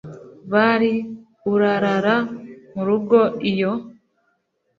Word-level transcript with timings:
bari 0.51 0.93
urarara 1.51 2.15
mu 2.73 2.81
rugo 2.87 3.19
iyo 3.51 3.71